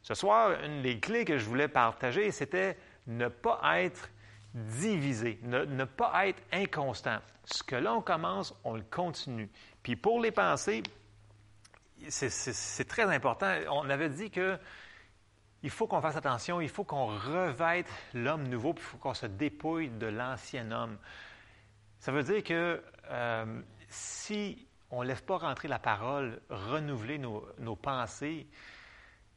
[0.03, 4.09] ce soir, une des clés que je voulais partager, c'était ne pas être
[4.55, 7.19] divisé, ne, pas être inconstant.
[7.45, 9.51] Ce que l'on commence, on le continue.
[9.83, 10.83] Puis pour les pensées,
[12.09, 13.53] c'est très important.
[13.71, 14.59] On avait dit que
[15.65, 19.27] il faut qu'on fasse attention, il faut qu'on revête l'homme nouveau, il faut qu'on se
[19.27, 20.99] dépouille de l'ancien homme.
[22.01, 27.77] Ça veut dire que euh, si on ne laisse pas rentrer la parole, renouveler nos,
[27.77, 28.47] pensées,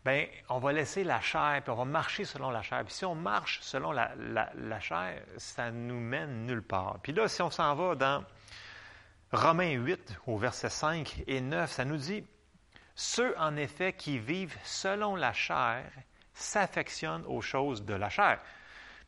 [0.06, 2.84] ben on va laisser la chair, puis on va marcher selon la chair.
[2.90, 7.00] Si on marche selon la, la chair, ça nous mène nulle part.
[7.02, 8.24] Puis là, si on s'en va dans
[9.32, 12.24] Romains 8, au verset 5 et 9, ça nous dit,
[12.94, 15.84] Ceux en effet qui vivent selon la chair
[16.36, 18.40] s'affectionnent aux choses de la chair,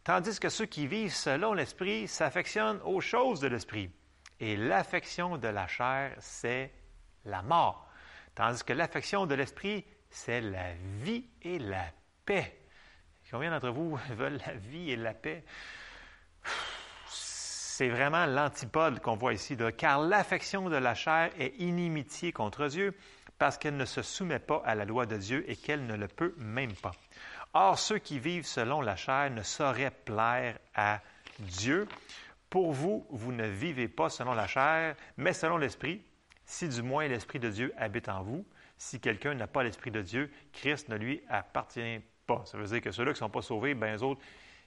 [0.03, 3.91] tandis que ceux qui vivent selon l'Esprit s'affectionnent aux choses de l'Esprit.
[4.39, 6.73] Et l'affection de la chair, c'est
[7.23, 7.87] la mort,
[8.33, 11.85] tandis que l'affection de l'Esprit, c'est la vie et la
[12.25, 12.59] paix.
[13.29, 15.43] Combien d'entre vous veulent la vie et la paix?
[17.07, 22.95] C'est vraiment l'antipode qu'on voit ici, car l'affection de la chair est inimitié contre Dieu,
[23.37, 26.07] parce qu'elle ne se soumet pas à la loi de Dieu et qu'elle ne le
[26.07, 26.93] peut même pas.
[27.53, 31.01] Or, ceux qui vivent selon la chair ne sauraient plaire à
[31.39, 31.87] Dieu.
[32.49, 36.01] Pour vous, vous ne vivez pas selon la chair, mais selon l'Esprit,
[36.45, 38.45] si du moins l'Esprit de Dieu habite en vous.
[38.77, 42.43] Si quelqu'un n'a pas l'Esprit de Dieu, Christ ne lui appartient pas.
[42.45, 44.21] Ça veut dire que ceux-là qui ne sont pas sauvés, ben les autres,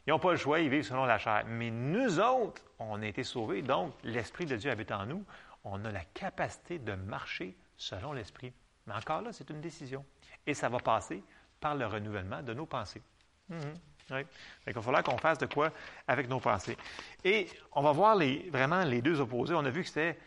[0.07, 1.44] ils n'ont pas le choix, ils vivent selon la chair.
[1.46, 5.25] Mais nous autres, on a été sauvés, donc l'Esprit de Dieu habite en nous.
[5.64, 8.53] On a la capacité de marcher selon l'Esprit.
[8.87, 10.05] Mais encore là, c'est une décision.
[10.46, 11.23] Et ça va passer
[11.61, 13.03] par le renouvellement de nos pensées.
[13.49, 13.75] Mhm.
[14.66, 15.73] Il va falloir qu'on fasse de quoi
[16.09, 16.77] avec nos pensées.
[17.25, 19.55] Et on va voir les, vraiment les deux opposés.
[19.55, 20.18] On a vu que c'était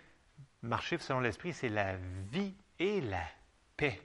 [0.61, 1.95] marcher selon l'esprit, c'est la
[2.31, 3.23] vie et la
[3.77, 3.99] paix.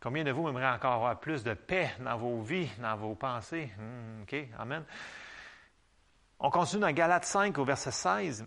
[0.00, 3.70] Combien de vous aimeraient encore avoir plus de paix dans vos vies, dans vos pensées?
[3.78, 4.84] Hmm, OK, Amen.
[6.38, 8.46] On continue dans Galates 5 au verset 16.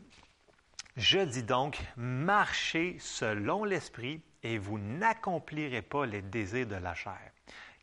[0.96, 7.32] Je dis donc, marchez selon l'esprit et vous n'accomplirez pas les désirs de la chair.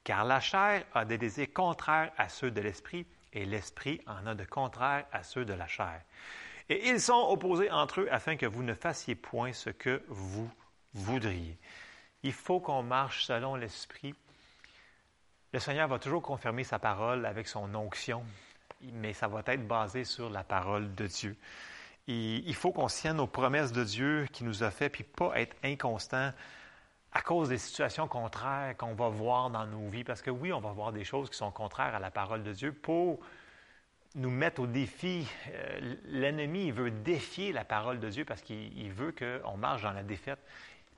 [0.05, 4.35] Car la chair a des désirs contraires à ceux de l'esprit, et l'esprit en a
[4.35, 6.01] de contraires à ceux de la chair.
[6.69, 10.51] Et ils sont opposés entre eux afin que vous ne fassiez point ce que vous
[10.95, 11.59] voudriez.
[12.23, 14.15] Il faut qu'on marche selon l'esprit.
[15.53, 18.25] Le Seigneur va toujours confirmer sa parole avec son onction,
[18.93, 21.37] mais ça va être basé sur la parole de Dieu.
[22.09, 25.57] il faut qu'on tienne aux promesses de Dieu qui nous a fait, puis pas être
[25.63, 26.33] inconstant
[27.17, 30.05] à cause des situations contraires qu'on va voir dans nos vies.
[30.05, 32.53] Parce que oui, on va voir des choses qui sont contraires à la parole de
[32.53, 33.21] Dieu pour
[34.17, 35.27] nous mettre au défi.
[35.49, 40.03] Euh, l'ennemi, veut défier la parole de Dieu parce qu'il veut qu'on marche dans la
[40.03, 40.39] défaite.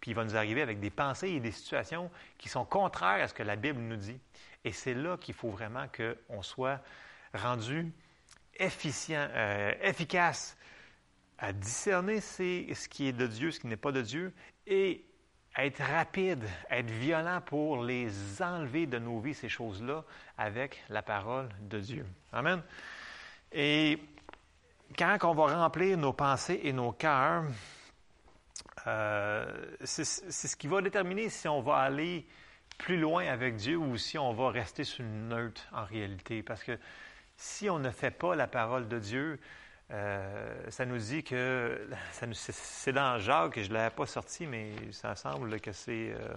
[0.00, 3.28] Puis il va nous arriver avec des pensées et des situations qui sont contraires à
[3.28, 4.18] ce que la Bible nous dit.
[4.64, 6.80] Et c'est là qu'il faut vraiment qu'on soit
[7.34, 7.92] rendu
[8.56, 10.56] efficient, euh, efficace
[11.38, 14.32] à discerner ce qui est de Dieu, ce qui n'est pas de Dieu,
[14.66, 15.04] et
[15.56, 20.04] être rapide, être violent pour les enlever de nos vies, ces choses-là,
[20.37, 22.06] avec la parole de Dieu.
[22.32, 22.62] Amen.
[23.52, 23.98] Et
[24.96, 27.44] quand on va remplir nos pensées et nos cœurs,
[28.87, 29.44] euh,
[29.85, 32.27] c'est ce qui va déterminer si on va aller
[32.79, 36.42] plus loin avec Dieu ou si on va rester sur une neutre en réalité.
[36.42, 36.79] Parce que
[37.37, 39.40] si on ne fait pas la parole de Dieu,
[39.90, 41.88] euh, ça nous dit que
[42.51, 46.35] c'est dans Jacques, et je ne l'avais pas sorti, mais ça semble que c'est euh,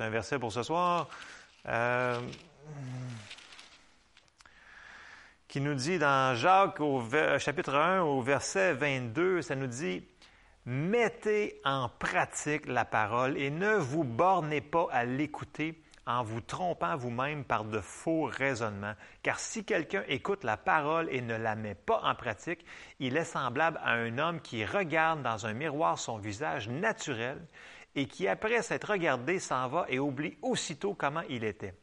[0.00, 1.08] un verset pour ce soir.
[5.48, 7.02] Qui nous dit dans Jacques au
[7.38, 10.04] chapitre 1 au verset 22, ça nous dit
[10.72, 16.96] Mettez en pratique la parole et ne vous bornez pas à l'écouter en vous trompant
[16.96, 18.94] vous-même par de faux raisonnements.
[19.24, 22.64] Car si quelqu'un écoute la parole et ne la met pas en pratique,
[23.00, 27.44] il est semblable à un homme qui regarde dans un miroir son visage naturel
[27.96, 31.74] et qui, après s'être regardé, s'en va et oublie aussitôt comment il était.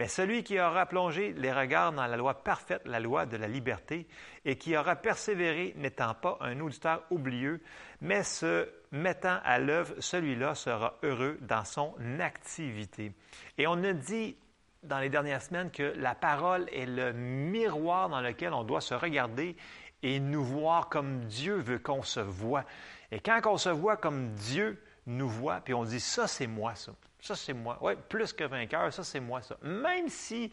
[0.00, 3.46] Mais celui qui aura plongé les regards dans la loi parfaite, la loi de la
[3.46, 4.06] liberté,
[4.46, 7.60] et qui aura persévéré, n'étant pas un auditeur oublieux,
[8.00, 13.12] mais se mettant à l'œuvre, celui-là sera heureux dans son activité.
[13.58, 14.38] Et on a dit
[14.82, 18.94] dans les dernières semaines que la parole est le miroir dans lequel on doit se
[18.94, 19.54] regarder
[20.02, 22.64] et nous voir comme Dieu veut qu'on se voit.
[23.12, 26.74] Et quand on se voit comme Dieu nous voit, puis on dit ça c'est moi
[26.74, 29.56] ça, ça c'est moi, oui, plus que vainqueur, ça c'est moi ça.
[29.62, 30.52] Même si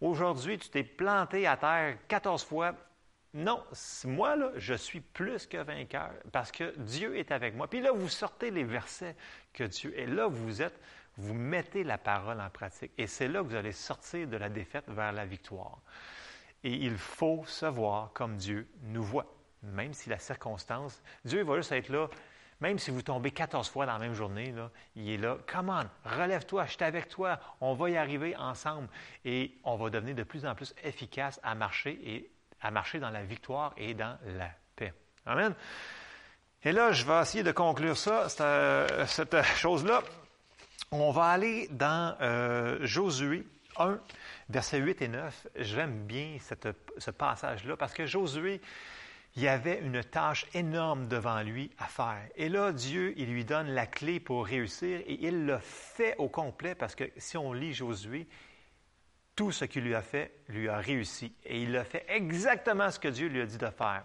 [0.00, 2.74] aujourd'hui tu t'es planté à terre 14 fois,
[3.36, 3.62] non,
[4.04, 7.68] moi, là, je suis plus que vainqueur parce que Dieu est avec moi.
[7.68, 9.14] Puis là, vous sortez les versets
[9.52, 10.06] que Dieu est.
[10.06, 10.80] Là, vous êtes,
[11.18, 12.92] vous mettez la parole en pratique.
[12.96, 15.82] Et c'est là que vous allez sortir de la défaite vers la victoire.
[16.64, 19.26] Et il faut se voir comme Dieu nous voit,
[19.62, 22.08] même si la circonstance, Dieu va juste être là.
[22.60, 24.54] Même si vous tombez 14 fois dans la même journée,
[24.94, 25.36] il est là.
[25.46, 27.38] Come on, relève-toi, je suis avec toi.
[27.60, 28.88] On va y arriver ensemble
[29.24, 32.30] et on va devenir de plus en plus efficace à marcher et
[32.62, 34.94] à marcher dans la victoire et dans la paix.
[35.26, 35.54] Amen.
[36.62, 40.02] Et là, je vais essayer de conclure ça, cette, euh, cette chose-là.
[40.90, 43.98] On va aller dans euh, Josué 1,
[44.48, 45.46] versets 8 et 9.
[45.56, 46.38] J'aime bien
[46.98, 48.60] ce passage-là parce que Josué,
[49.36, 52.26] il y avait une tâche énorme devant lui à faire.
[52.36, 56.28] Et là, Dieu, il lui donne la clé pour réussir et il le fait au
[56.28, 58.26] complet parce que si on lit Josué,
[59.34, 61.34] tout ce qu'il lui a fait lui a réussi.
[61.44, 64.04] Et il a fait exactement ce que Dieu lui a dit de faire.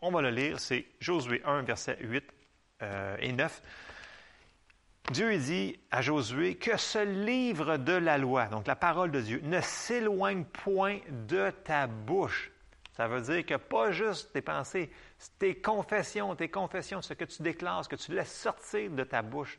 [0.00, 2.24] On va le lire, c'est Josué 1, versets 8
[2.82, 3.62] euh, et 9.
[5.10, 9.40] Dieu dit à Josué que ce livre de la loi, donc la parole de Dieu,
[9.42, 12.52] ne s'éloigne point de ta bouche
[12.98, 14.90] ça veut dire que pas juste tes pensées,
[15.38, 19.22] tes confessions, tes confessions, ce que tu déclares, ce que tu laisses sortir de ta
[19.22, 19.56] bouche,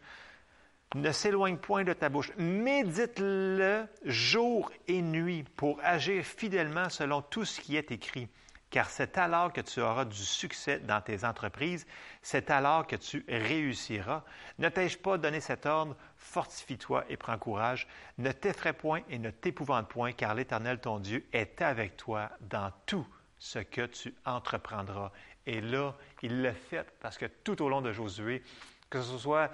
[0.93, 2.33] ne s'éloigne point de ta bouche.
[2.35, 8.27] Médite-le jour et nuit pour agir fidèlement selon tout ce qui est écrit.
[8.71, 11.87] Car c'est alors que tu auras du succès dans tes entreprises,
[12.21, 14.25] c'est alors que tu réussiras.
[14.57, 15.95] Ne t'ai-je pas donné cet ordre?
[16.17, 17.87] Fortifie-toi et prends courage.
[18.17, 22.73] Ne t'effraie point et ne t'épouvante point, car l'Éternel ton Dieu est avec toi dans
[22.85, 23.07] tout
[23.39, 25.11] ce que tu entreprendras.
[25.45, 28.43] Et là, il l'a fait parce que tout au long de Josué,
[28.89, 29.49] que ce soit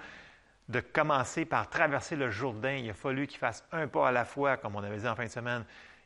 [0.68, 4.24] de commencer par traverser le Jourdain, il a fallu qu'il fasse un pas à la
[4.24, 5.64] fois, comme on avait dit en fin de semaine.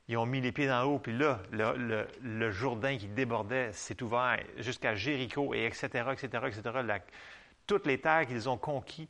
[0.09, 4.39] Ils ont mis les pieds dans l'eau, puis là, le, Jourdain qui débordait s'est ouvert
[4.59, 6.99] jusqu'à Jéricho, et etc., etc., etc.
[7.67, 9.09] toutes les terres qu'ils ont conquis,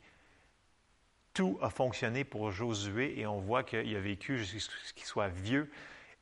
[1.33, 5.29] tout a fonctionné pour Josué, et on voit qu'il a vécu jusqu'à ce qu'il soit
[5.29, 5.71] vieux.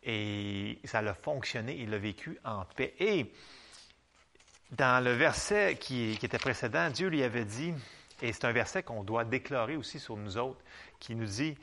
[0.03, 2.93] Et ça a fonctionné, il l'a vécu en paix.
[2.99, 3.31] Et
[4.71, 7.73] dans le verset qui, était précédent, Dieu lui avait dit,
[8.21, 10.61] et c'est un verset qu'on doit déclarer aussi sur nous autres,
[10.99, 11.57] qui nous dit,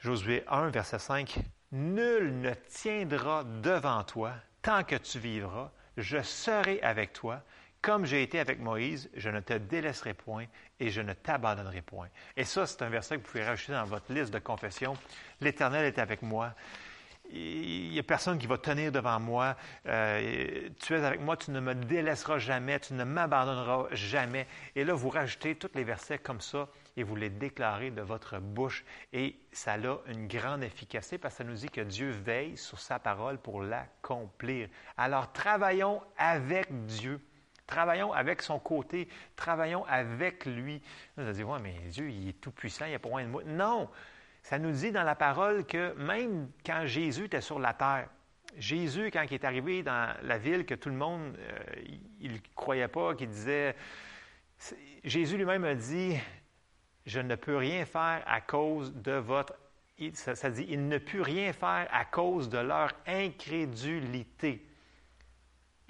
[0.00, 1.38] Josué 1, verset 5,
[1.72, 7.42] Nul ne tiendra devant toi tant que tu vivras, je serai avec toi,
[7.82, 10.46] comme j'ai été avec Moïse, je ne te délaisserai point
[10.80, 12.08] et je ne t'abandonnerai point.
[12.36, 14.94] Et ça, c'est un verset que vous pouvez rajouter dans votre liste de confession.
[15.40, 16.54] L'Éternel est avec moi
[17.32, 19.56] il n'y a personne qui va tenir devant moi.
[19.86, 24.46] Euh, tu es avec moi, tu ne me délaisseras jamais, tu ne m'abandonneras jamais.
[24.74, 28.38] Et là, vous rajoutez tous les versets comme ça et vous les déclarez de votre
[28.38, 28.84] bouche.
[29.12, 29.76] Et ça a
[30.08, 33.62] une grande efficacité parce que ça nous dit que Dieu veille sur sa parole pour
[33.62, 34.68] l'accomplir.
[34.96, 37.20] Alors, travaillons avec Dieu.
[37.66, 40.82] Travaillons avec son côté, travaillons avec lui.
[41.16, 43.22] Vous allez dire, ouais, mais Dieu, il est tout puissant, il n'y a pas moins
[43.22, 43.42] de moi.
[43.46, 43.88] Non!
[44.42, 48.08] Ça nous dit dans la parole que même quand Jésus était sur la terre,
[48.58, 51.58] Jésus, quand il est arrivé dans la ville que tout le monde, euh,
[52.20, 53.76] il ne croyait pas, qu'il disait,
[55.04, 56.16] Jésus lui-même a dit,
[57.06, 59.54] je ne peux rien faire à cause de votre...
[60.14, 64.66] Ça, ça dit, il ne peut rien faire à cause de leur incrédulité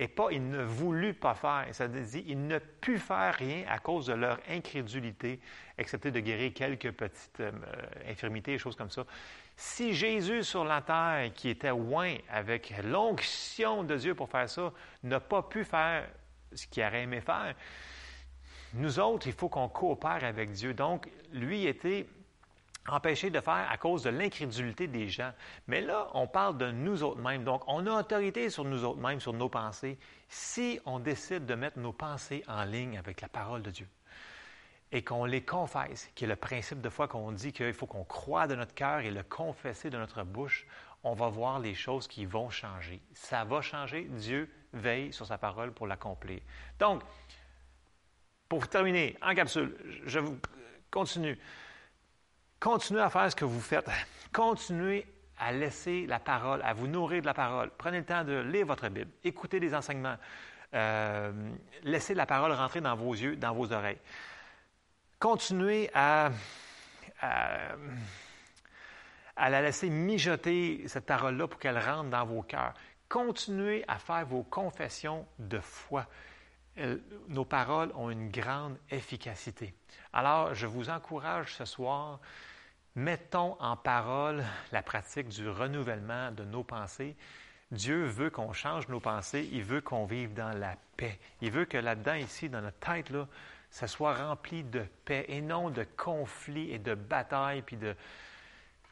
[0.01, 1.67] et pas il ne voulut pas faire.
[1.73, 5.39] Ça dit, il ne put faire rien à cause de leur incrédulité,
[5.77, 7.53] excepté de guérir quelques petites euh,
[8.09, 9.05] infirmités et choses comme ça.
[9.57, 14.73] Si Jésus sur la terre, qui était loin avec l'onction de Dieu pour faire ça,
[15.03, 16.09] n'a pas pu faire
[16.55, 17.55] ce qu'il aurait aimé faire,
[18.73, 20.73] nous autres, il faut qu'on coopère avec Dieu.
[20.73, 22.07] Donc, lui était
[22.89, 25.33] empêché de faire à cause de l'incrédulité des gens.
[25.67, 27.45] Mais là, on parle de nous autres mêmes.
[27.45, 31.55] Donc, on a autorité sur nous autres mêmes, sur nos pensées, si on décide de
[31.55, 33.89] mettre nos pensées en ligne avec la parole de Dieu
[34.93, 38.05] et qu'on les confesse, qui est le principe de foi qu'on dit qu'il faut qu'on
[38.05, 40.67] croie de notre cœur et le confesser de notre bouche,
[41.05, 43.01] on va voir les choses qui vont changer.
[43.13, 44.05] Ça va changer.
[44.05, 46.41] Dieu veille sur sa parole pour l'accomplir.
[46.79, 47.03] Donc,
[48.49, 50.39] pour terminer, en capsule, je vous
[50.91, 51.39] continue.
[52.61, 53.89] Continuez à faire ce que vous faites.
[54.35, 55.07] Continuez
[55.39, 57.71] à laisser la parole, à vous nourrir de la parole.
[57.79, 60.17] Prenez le temps de lire votre Bible, écoutez des enseignements.
[60.75, 61.33] Euh,
[61.83, 63.99] laissez la parole rentrer dans vos yeux, dans vos oreilles.
[65.19, 66.31] Continuez à,
[67.21, 67.77] à,
[69.49, 72.75] la laisser mijoter, cette parole-là, pour qu'elle rentre dans vos cœurs.
[73.09, 76.07] Continuez à faire vos confessions de foi.
[77.29, 79.75] nos paroles ont une grande efficacité.
[80.13, 82.21] Alors, je vous encourage ce soir
[82.97, 87.17] Mettons en parole la pratique du renouvellement de nos pensées.
[87.71, 91.21] Dieu veut qu'on change nos pensées, il veut qu'on vive dans la paix.
[91.41, 93.29] Il veut que là-dedans, ici, dans notre tête, là,
[93.71, 97.95] ça soit rempli de paix et non de conflits et de batailles, puis de...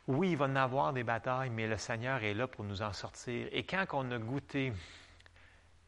[0.07, 2.93] Oui, il va en avoir des batailles, mais le Seigneur est là pour nous en
[2.93, 3.49] sortir.
[3.51, 4.73] Et quand on a goûté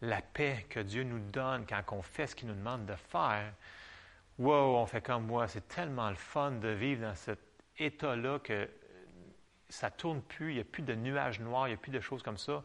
[0.03, 3.53] la paix que Dieu nous donne, quand on fait ce qu'il nous demande de faire,
[4.39, 7.39] wow, on fait comme moi, c'est tellement le fun de vivre dans cet
[7.81, 8.69] état-là que
[9.69, 12.01] ça tourne plus, il n'y a plus de nuages noirs, il n'y a plus de
[12.01, 12.63] choses comme ça.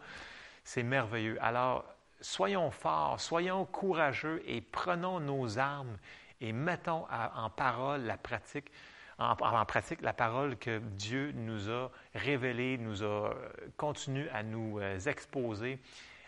[0.63, 1.37] C'est merveilleux.
[1.41, 1.85] Alors,
[2.21, 5.97] soyons forts, soyons courageux et prenons nos armes
[6.41, 7.05] et mettons
[7.35, 8.71] en parole la pratique,
[9.17, 9.35] en,
[9.65, 13.33] pratique la parole que Dieu nous a révélée, nous a euh,
[13.77, 15.79] continué à nous euh, exposer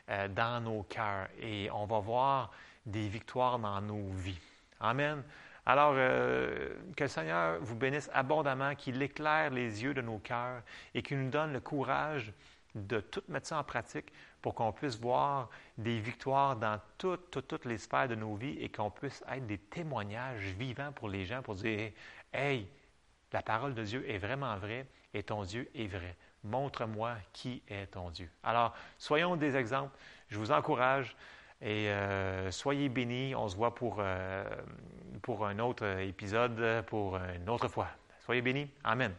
[0.10, 1.28] euh, dans nos cœurs.
[1.42, 2.52] Et on va voir
[2.86, 4.40] des victoires dans nos vies.
[4.80, 5.24] Amen.
[5.70, 10.62] Alors, que le Seigneur vous bénisse abondamment, qu'il éclaire les yeux de nos cœurs
[10.96, 12.32] et qu'il nous donne le courage
[12.74, 17.50] de tout mettre ça en pratique pour qu'on puisse voir des victoires dans toutes, toutes,
[17.50, 21.26] toutes les sphères de nos vies et qu'on puisse être des témoignages vivants pour les
[21.26, 21.92] gens pour dire
[22.32, 22.70] Hey,
[23.34, 26.16] la parole de Dieu est vraiment vraie et ton Dieu est vrai.
[26.46, 28.30] Montre-moi qui est ton Dieu.
[28.42, 29.98] Alors, soyons des exemples.
[30.30, 31.14] Je vous encourage
[31.62, 33.36] et euh, soyez bénis.
[33.36, 34.44] On se voit pour, euh,
[35.22, 37.88] pour un autre épisode, pour une autre fois.
[38.20, 38.70] Soyez bénis.
[38.84, 39.14] Amen.